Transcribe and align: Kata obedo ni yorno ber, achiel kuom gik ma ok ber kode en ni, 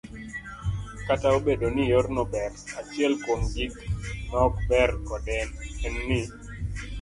Kata 1.07 1.27
obedo 1.39 1.67
ni 1.75 1.83
yorno 1.91 2.23
ber, 2.31 2.51
achiel 2.81 3.13
kuom 3.23 3.41
gik 3.53 3.73
ma 4.29 4.39
ok 4.47 4.55
ber 4.69 4.89
kode 5.07 5.39
en 5.85 5.95
ni, 6.07 6.21